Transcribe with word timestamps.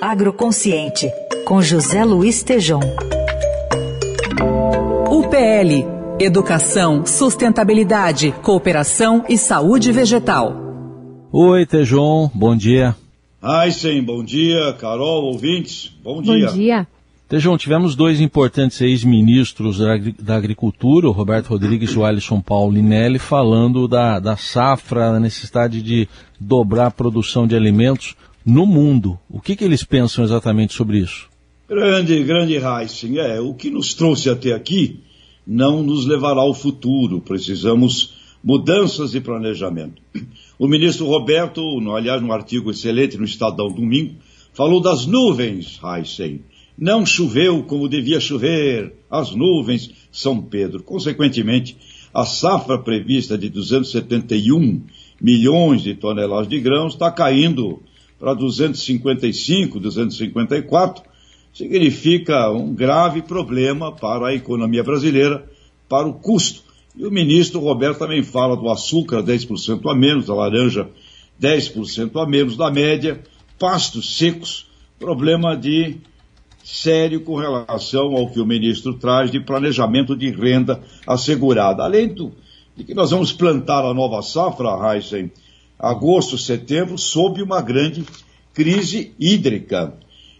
Agroconsciente, 0.00 1.10
com 1.44 1.62
José 1.62 2.04
Luiz 2.04 2.42
Tejom. 2.42 2.80
UPL 5.10 5.94
Educação, 6.20 7.04
Sustentabilidade, 7.04 8.32
Cooperação 8.42 9.24
e 9.28 9.36
Saúde 9.36 9.90
Vegetal. 9.90 10.54
Oi, 11.32 11.66
Tejon, 11.66 12.30
bom 12.32 12.56
dia. 12.56 12.94
Aysen, 13.42 14.00
bom 14.00 14.22
dia. 14.22 14.72
Carol, 14.74 15.24
ouvintes, 15.24 15.92
bom 16.04 16.22
dia. 16.22 16.46
Bom 16.46 16.54
dia. 16.54 16.86
Tejon, 17.28 17.56
tivemos 17.56 17.96
dois 17.96 18.20
importantes 18.20 18.80
ex-ministros 18.80 19.78
da 20.20 20.36
Agricultura, 20.36 21.08
o 21.08 21.12
Roberto 21.12 21.48
Rodrigues 21.48 21.90
e 21.90 21.98
o 21.98 22.04
Alisson 22.04 22.40
Paulinelli, 22.40 23.18
falando 23.18 23.88
da, 23.88 24.20
da 24.20 24.36
safra, 24.36 25.10
da 25.10 25.18
necessidade 25.18 25.82
de 25.82 26.08
dobrar 26.38 26.86
a 26.86 26.90
produção 26.92 27.44
de 27.44 27.56
alimentos 27.56 28.14
no 28.44 28.66
mundo. 28.66 29.18
O 29.28 29.40
que, 29.40 29.56
que 29.56 29.64
eles 29.64 29.84
pensam 29.84 30.24
exatamente 30.24 30.74
sobre 30.74 30.98
isso? 30.98 31.28
Grande, 31.68 32.22
grande 32.22 32.56
Heisen. 32.56 33.18
É, 33.18 33.40
o 33.40 33.54
que 33.54 33.70
nos 33.70 33.94
trouxe 33.94 34.28
até 34.28 34.52
aqui 34.52 35.00
não 35.46 35.82
nos 35.82 36.06
levará 36.06 36.40
ao 36.40 36.54
futuro. 36.54 37.20
Precisamos 37.20 38.14
mudanças 38.42 39.12
de 39.12 39.20
planejamento. 39.20 40.02
O 40.58 40.68
ministro 40.68 41.06
Roberto, 41.06 41.62
aliás, 41.96 42.22
num 42.22 42.32
artigo 42.32 42.70
excelente 42.70 43.16
no 43.16 43.24
Estadão 43.24 43.72
Domingo, 43.72 44.14
falou 44.52 44.80
das 44.80 45.06
nuvens, 45.06 45.80
Heisen. 45.82 46.42
Não 46.76 47.06
choveu 47.06 47.62
como 47.62 47.88
devia 47.88 48.20
chover, 48.20 48.94
as 49.10 49.34
nuvens, 49.34 49.90
São 50.12 50.40
Pedro. 50.40 50.82
Consequentemente, 50.82 51.76
a 52.12 52.24
safra 52.24 52.78
prevista 52.78 53.38
de 53.38 53.48
271 53.48 54.82
milhões 55.20 55.82
de 55.82 55.94
toneladas 55.94 56.48
de 56.48 56.60
grãos 56.60 56.92
está 56.92 57.10
caindo 57.10 57.82
para 58.18 58.34
255, 58.34 59.80
254, 59.80 61.02
significa 61.52 62.50
um 62.50 62.74
grave 62.74 63.22
problema 63.22 63.92
para 63.92 64.28
a 64.28 64.34
economia 64.34 64.82
brasileira, 64.82 65.44
para 65.88 66.06
o 66.06 66.14
custo. 66.14 66.62
E 66.96 67.04
o 67.04 67.10
ministro 67.10 67.60
Roberto 67.60 67.98
também 67.98 68.22
fala 68.22 68.56
do 68.56 68.70
açúcar 68.70 69.22
10% 69.22 69.90
a 69.90 69.94
menos, 69.94 70.26
da 70.26 70.34
laranja 70.34 70.88
10% 71.40 72.22
a 72.22 72.26
menos 72.26 72.56
da 72.56 72.70
média, 72.70 73.20
pastos 73.58 74.16
secos, 74.16 74.66
problema 74.98 75.56
de 75.56 75.96
sério 76.62 77.20
com 77.20 77.36
relação 77.36 78.16
ao 78.16 78.30
que 78.30 78.40
o 78.40 78.46
ministro 78.46 78.94
traz 78.94 79.30
de 79.30 79.38
planejamento 79.40 80.16
de 80.16 80.30
renda 80.30 80.80
assegurada. 81.06 81.82
Além 81.82 82.08
do, 82.08 82.32
de 82.76 82.84
que 82.84 82.94
nós 82.94 83.10
vamos 83.10 83.32
plantar 83.32 83.84
a 83.84 83.92
nova 83.92 84.22
safra, 84.22 84.94
Heisen, 84.94 85.30
agosto, 85.78 86.38
setembro, 86.38 86.96
sob 86.98 87.42
uma 87.42 87.60
grande 87.60 88.04
crise 88.52 89.12
hídrica. 89.18 89.94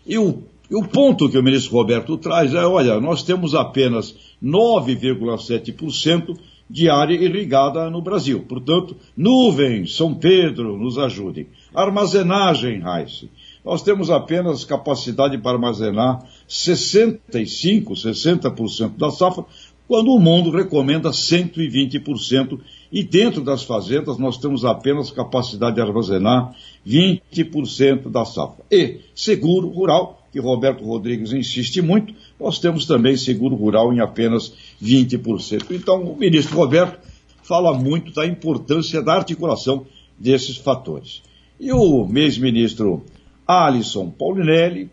E 0.06 0.16
o, 0.18 0.42
e 0.70 0.74
o 0.74 0.82
ponto 0.82 1.28
que 1.28 1.38
o 1.38 1.42
ministro 1.42 1.72
Roberto 1.72 2.16
traz 2.16 2.54
é, 2.54 2.64
olha, 2.64 3.00
nós 3.00 3.22
temos 3.22 3.55
apenas 3.55 4.14
9,7% 4.42 6.36
de 6.68 6.88
área 6.88 7.14
irrigada 7.14 7.90
no 7.90 8.00
Brasil. 8.00 8.44
Portanto, 8.48 8.96
nuvens, 9.16 9.96
São 9.96 10.14
Pedro, 10.14 10.78
nos 10.78 10.98
ajudem. 10.98 11.48
Armazenagem, 11.74 12.80
Raice. 12.80 13.30
Nós 13.64 13.82
temos 13.82 14.10
apenas 14.10 14.64
capacidade 14.64 15.38
para 15.38 15.52
armazenar 15.52 16.27
65, 16.46 17.94
60% 17.94 18.96
da 18.96 19.10
safra, 19.10 19.44
quando 19.88 20.12
o 20.12 20.20
mundo 20.20 20.50
recomenda 20.50 21.10
120%, 21.10 22.58
e 22.90 23.02
dentro 23.02 23.42
das 23.42 23.62
fazendas 23.62 24.18
nós 24.18 24.38
temos 24.38 24.64
apenas 24.64 25.10
capacidade 25.10 25.77
de 25.77 25.82
armazenar 25.82 26.54
20% 26.86 28.10
da 28.10 28.24
safra. 28.24 28.64
E 28.70 29.00
seguro 29.14 29.68
rural, 29.68 30.22
que 30.32 30.40
Roberto 30.40 30.84
Rodrigues 30.84 31.32
insiste 31.32 31.80
muito, 31.80 32.14
nós 32.38 32.58
temos 32.58 32.86
também 32.86 33.16
seguro 33.16 33.55
rural 33.55 33.92
em 33.92 34.00
apenas 34.00 34.52
20%. 34.82 35.70
Então, 35.70 36.02
o 36.02 36.16
ministro 36.16 36.56
Roberto 36.56 36.98
fala 37.42 37.77
muito 37.77 38.12
da 38.12 38.27
importância 38.27 39.02
da 39.02 39.14
articulação 39.14 39.86
desses 40.18 40.56
fatores. 40.56 41.22
E 41.61 41.72
o 41.72 42.08
ex-ministro 42.16 43.05
Alisson 43.46 44.11
Paulinelli 44.11 44.90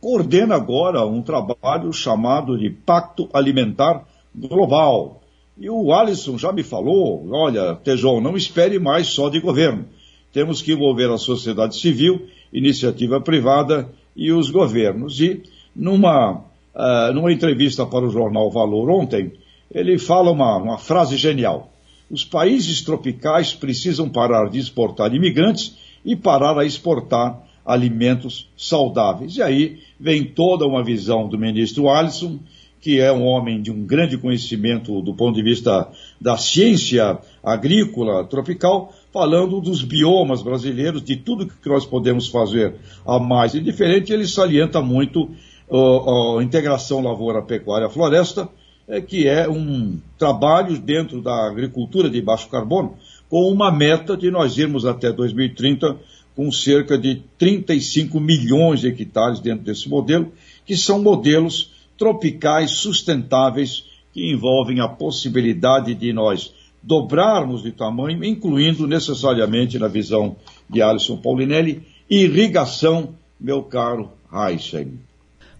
coordena 0.00 0.54
agora 0.54 1.04
um 1.06 1.22
trabalho 1.22 1.92
chamado 1.92 2.58
de 2.58 2.70
Pacto 2.70 3.28
Alimentar 3.32 4.04
Global. 4.34 5.22
E 5.60 5.68
o 5.68 5.92
Alisson 5.92 6.38
já 6.38 6.52
me 6.52 6.62
falou, 6.62 7.28
olha, 7.32 7.74
Tejon, 7.74 8.20
não 8.20 8.36
espere 8.36 8.78
mais 8.78 9.08
só 9.08 9.28
de 9.28 9.40
governo. 9.40 9.86
Temos 10.32 10.62
que 10.62 10.72
envolver 10.72 11.10
a 11.10 11.18
sociedade 11.18 11.76
civil, 11.76 12.28
iniciativa 12.52 13.20
privada 13.20 13.88
e 14.14 14.30
os 14.30 14.50
governos. 14.50 15.20
E 15.20 15.42
numa, 15.74 16.44
uh, 16.74 17.12
numa 17.12 17.32
entrevista 17.32 17.84
para 17.84 18.06
o 18.06 18.10
jornal 18.10 18.50
Valor 18.50 18.88
ontem, 18.88 19.32
ele 19.72 19.98
fala 19.98 20.30
uma, 20.30 20.56
uma 20.56 20.78
frase 20.78 21.16
genial. 21.16 21.72
Os 22.08 22.24
países 22.24 22.80
tropicais 22.82 23.52
precisam 23.52 24.08
parar 24.08 24.48
de 24.48 24.58
exportar 24.58 25.12
imigrantes 25.12 25.76
e 26.04 26.14
parar 26.14 26.56
a 26.56 26.64
exportar 26.64 27.42
alimentos 27.66 28.48
saudáveis. 28.56 29.36
E 29.36 29.42
aí 29.42 29.80
vem 29.98 30.24
toda 30.24 30.66
uma 30.66 30.82
visão 30.82 31.28
do 31.28 31.36
ministro 31.36 31.88
Alisson, 31.88 32.38
que 32.80 33.00
é 33.00 33.12
um 33.12 33.24
homem 33.24 33.60
de 33.60 33.70
um 33.70 33.84
grande 33.84 34.16
conhecimento 34.16 35.00
do 35.02 35.14
ponto 35.14 35.34
de 35.34 35.42
vista 35.42 35.88
da 36.20 36.36
ciência 36.36 37.18
agrícola 37.42 38.24
tropical, 38.24 38.92
falando 39.12 39.60
dos 39.60 39.82
biomas 39.82 40.42
brasileiros, 40.42 41.02
de 41.02 41.16
tudo 41.16 41.46
que 41.46 41.68
nós 41.68 41.84
podemos 41.84 42.28
fazer 42.28 42.74
a 43.06 43.18
mais 43.18 43.54
e 43.54 43.60
diferente. 43.60 44.12
Ele 44.12 44.26
salienta 44.26 44.80
muito 44.80 45.30
a 45.70 46.42
integração 46.42 47.00
lavoura-pecuária-floresta, 47.02 48.48
é, 48.86 49.00
que 49.00 49.28
é 49.28 49.48
um 49.48 49.98
trabalho 50.16 50.78
dentro 50.78 51.20
da 51.20 51.46
agricultura 51.46 52.08
de 52.08 52.22
baixo 52.22 52.48
carbono, 52.48 52.94
com 53.28 53.50
uma 53.52 53.70
meta 53.70 54.16
de 54.16 54.30
nós 54.30 54.56
irmos 54.56 54.86
até 54.86 55.12
2030 55.12 55.96
com 56.34 56.52
cerca 56.52 56.96
de 56.96 57.20
35 57.36 58.20
milhões 58.20 58.80
de 58.80 58.86
hectares 58.86 59.40
dentro 59.40 59.64
desse 59.64 59.88
modelo, 59.88 60.32
que 60.64 60.76
são 60.76 61.02
modelos 61.02 61.72
tropicais 61.98 62.70
sustentáveis 62.70 63.84
que 64.12 64.32
envolvem 64.32 64.80
a 64.80 64.88
possibilidade 64.88 65.94
de 65.94 66.12
nós 66.12 66.54
dobrarmos 66.82 67.62
de 67.62 67.72
tamanho, 67.72 68.24
incluindo 68.24 68.86
necessariamente, 68.86 69.78
na 69.78 69.88
visão 69.88 70.36
de 70.70 70.80
Alisson 70.80 71.16
Paulinelli, 71.16 71.82
irrigação, 72.08 73.14
meu 73.38 73.62
caro 73.62 74.10
Heisen. 74.32 74.98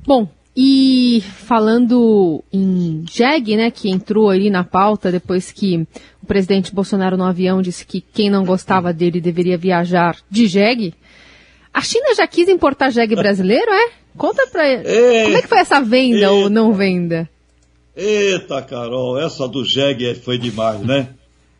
Bom, 0.06 0.28
e 0.56 1.22
falando 1.22 2.42
em 2.52 3.04
jegue, 3.10 3.56
né, 3.56 3.70
que 3.70 3.90
entrou 3.90 4.30
ali 4.30 4.50
na 4.50 4.64
pauta 4.64 5.12
depois 5.12 5.52
que 5.52 5.86
o 6.22 6.26
presidente 6.26 6.74
Bolsonaro 6.74 7.16
no 7.16 7.24
avião 7.24 7.60
disse 7.60 7.86
que 7.86 8.00
quem 8.00 8.30
não 8.30 8.44
gostava 8.44 8.92
dele 8.92 9.20
deveria 9.20 9.58
viajar 9.58 10.16
de 10.30 10.46
jegue. 10.46 10.94
A 11.72 11.80
China 11.80 12.14
já 12.16 12.26
quis 12.26 12.48
importar 12.48 12.90
jegue 12.90 13.14
brasileiro, 13.14 13.70
é? 13.70 13.90
Conta 14.18 14.46
pra 14.48 14.68
ele. 14.68 14.82
Como 15.24 15.36
é 15.36 15.42
que 15.42 15.48
foi 15.48 15.58
essa 15.58 15.80
venda 15.80 16.16
eita, 16.16 16.30
ou 16.30 16.50
não 16.50 16.74
venda? 16.74 17.28
Eita, 17.96 18.60
Carol, 18.62 19.18
essa 19.18 19.48
do 19.48 19.64
jegue 19.64 20.14
foi 20.14 20.36
demais, 20.36 20.80
né? 20.80 21.08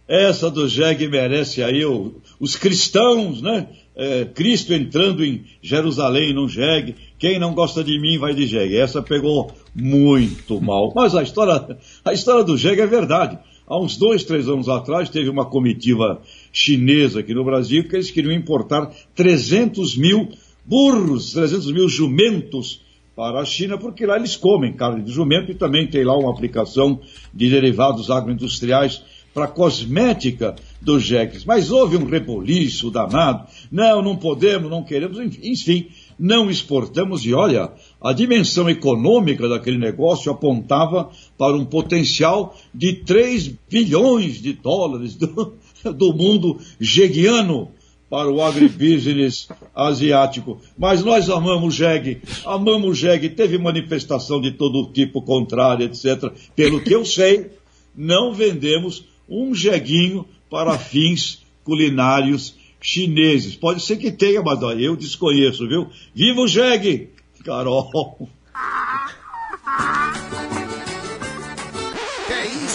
Essa 0.07 0.51
do 0.51 0.69
jegue 0.69 1.09
merece 1.09 1.63
aí 1.63 1.85
o, 1.85 2.21
os 2.41 2.57
cristãos, 2.57 3.41
né? 3.41 3.69
É, 3.95 4.25
Cristo 4.27 4.73
entrando 4.73 5.25
em 5.25 5.45
Jerusalém 5.61 6.33
num 6.33 6.49
jegue 6.49 6.95
quem 7.19 7.39
não 7.39 7.53
gosta 7.53 7.83
de 7.83 8.01
mim 8.01 8.17
vai 8.17 8.33
de 8.33 8.47
jegue. 8.47 8.77
Essa 8.77 9.03
pegou 9.03 9.51
muito 9.75 10.61
mal. 10.61 10.93
Mas 10.95 11.15
a 11.15 11.23
história, 11.23 11.77
a 12.05 12.13
história 12.13 12.45
do 12.45 12.57
jegue 12.57 12.81
é 12.81 12.87
verdade. 12.87 13.39
Há 13.67 13.79
uns 13.79 13.97
dois, 13.97 14.25
três 14.25 14.49
anos 14.49 14.69
atrás, 14.69 15.11
teve 15.11 15.29
uma 15.29 15.45
comitiva 15.45 16.23
chinesa 16.53 17.21
aqui 17.21 17.35
no 17.35 17.45
Brasil 17.45 17.87
que 17.87 17.97
eles 17.97 18.11
queriam 18.11 18.33
importar 18.33 18.91
300 19.15 19.97
mil 19.97 20.29
burros, 20.69 21.33
300 21.33 21.73
mil 21.73 21.89
jumentos 21.89 22.83
para 23.17 23.41
a 23.41 23.45
China, 23.45 23.79
porque 23.79 24.07
lá 24.07 24.17
eles 24.17 24.37
comem 24.37 24.73
carne 24.73 25.03
de 25.03 25.11
jumento 25.11 25.51
e 25.51 25.55
também 25.55 25.89
tem 25.89 26.05
lá 26.05 26.17
uma 26.17 26.31
aplicação 26.31 27.01
de 27.35 27.51
derivados 27.51 28.11
agroindustriais 28.11 29.03
para 29.33 29.49
cosmética 29.49 30.55
dos 30.81 31.03
jegues. 31.03 31.45
Mas 31.45 31.71
houve 31.71 31.97
um 31.97 32.05
reboliço 32.05 32.91
danado. 32.91 33.49
Não, 33.73 34.03
não 34.03 34.17
podemos, 34.17 34.71
não 34.71 34.85
queremos, 34.85 35.19
enfim 35.43 35.89
não 36.19 36.51
exportamos, 36.51 37.25
e 37.25 37.33
olha, 37.33 37.71
a 38.01 38.13
dimensão 38.13 38.69
econômica 38.69 39.49
daquele 39.49 39.79
negócio 39.79 40.33
apontava 40.33 41.11
para 41.37 41.57
um 41.57 41.65
potencial 41.65 42.57
de 42.75 42.95
3 43.05 43.55
bilhões 43.71 44.43
de 44.43 44.55
dólares 44.55 45.15
do, 45.15 45.55
do 45.95 46.13
mundo 46.13 46.59
jeguiano 46.81 47.71
para 48.09 48.31
o 48.31 48.43
agribusiness 48.43 49.49
asiático. 49.75 50.61
Mas 50.77 51.05
nós 51.05 51.29
amamos 51.29 51.75
jegue, 51.75 52.23
amamos 52.45 52.99
jegue, 52.99 53.29
teve 53.29 53.59
manifestação 53.59 54.41
de 54.41 54.53
todo 54.53 54.91
tipo 54.93 55.23
contrária, 55.23 55.85
etc. 55.85 56.33
Pelo 56.57 56.81
que 56.81 56.95
eu 56.95 57.05
sei, 57.05 57.51
não 57.95 58.33
vendemos 58.33 59.05
um 59.29 59.55
jeguinho 59.55 60.25
para 60.51 60.79
fins 60.79 61.43
culinários 61.63 62.57
chineses. 62.81 63.57
Pode 63.57 63.83
ser 63.83 63.97
que 63.97 64.11
tenha, 64.11 64.43
mas 64.43 64.63
ó, 64.63 64.73
eu 64.73 64.97
desconheço, 64.97 65.69
viu? 65.69 65.89
Viva 66.15 66.41
o 66.41 66.49
jegue, 66.49 67.11
Carol! 67.45 68.29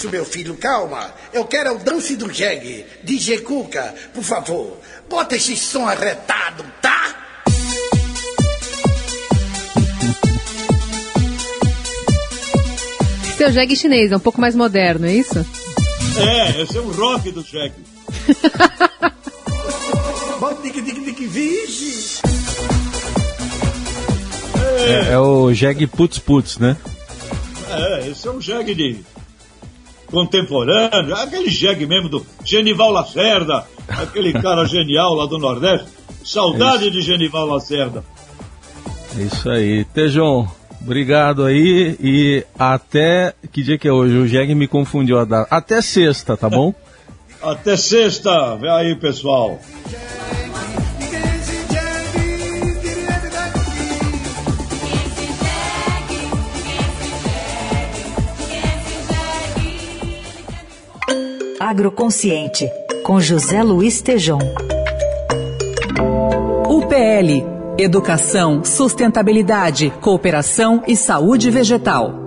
Isso, 0.03 0.09
meu 0.09 0.25
filho, 0.25 0.57
calma. 0.57 1.13
Eu 1.31 1.45
quero 1.45 1.75
o 1.75 1.79
dance 1.79 2.17
do 2.17 2.29
jegue, 2.31 2.85
DJ 3.03 3.39
Cuca, 3.39 3.95
por 4.13 4.23
favor. 4.23 4.77
Bota 5.09 5.37
esse 5.37 5.55
som 5.55 5.87
arretado, 5.87 6.65
tá? 6.81 7.15
Seu 13.37 13.49
jegue 13.51 13.77
chinês, 13.77 14.11
é 14.11 14.17
um 14.17 14.19
pouco 14.19 14.41
mais 14.41 14.55
moderno, 14.55 15.05
é 15.05 15.13
isso? 15.13 15.45
É, 16.17 16.61
esse 16.61 16.77
é 16.77 16.81
o 16.81 16.91
rock 16.91 17.31
do 17.31 17.41
jegue. 17.41 17.75
Bota 20.39 20.69
dique, 20.69 21.27
vixe. 21.27 22.21
É, 24.85 25.13
é 25.13 25.19
o 25.19 25.53
Jeg 25.53 25.87
Putz 25.87 26.19
Putz, 26.19 26.57
né? 26.57 26.75
É, 27.69 28.09
esse 28.09 28.27
é 28.27 28.31
um 28.31 28.41
jegue 28.41 28.75
de 28.75 29.12
contemporâneo, 30.13 31.15
aquele 31.15 31.49
jegue 31.49 31.87
mesmo 31.87 32.07
do 32.07 32.25
Genival 32.45 32.91
Lacerda, 32.91 33.65
aquele 33.87 34.31
cara 34.31 34.63
genial 34.69 35.15
lá 35.15 35.25
do 35.25 35.39
Nordeste. 35.39 35.87
Saudade 36.23 36.91
de 36.91 37.01
Genival 37.01 37.47
Lacerda. 37.47 38.03
É 39.17 39.23
isso 39.23 39.49
aí. 39.49 39.83
Tejon, 39.85 40.47
obrigado 40.79 41.43
aí 41.43 41.97
e 41.99 42.45
até. 42.57 43.33
Que 43.51 43.63
dia 43.63 43.77
que 43.77 43.87
é 43.87 43.91
hoje? 43.91 44.15
O 44.15 44.27
Jeg 44.27 44.53
me 44.53 44.67
confundiu 44.67 45.19
a 45.19 45.25
data. 45.25 45.47
Até 45.53 45.81
sexta, 45.81 46.37
tá 46.37 46.49
bom? 46.49 46.73
Até 47.41 47.75
sexta, 47.75 48.55
vem 48.55 48.69
aí, 48.69 48.95
pessoal. 48.95 49.59
Agroconsciente, 61.65 62.69
com 63.05 63.21
José 63.21 63.63
Luiz 63.63 64.01
Tejom. 64.01 64.37
UPL 66.67 67.47
Educação, 67.77 68.65
Sustentabilidade, 68.65 69.89
Cooperação 70.01 70.83
e 70.85 70.97
Saúde 70.97 71.49
Vegetal. 71.49 72.22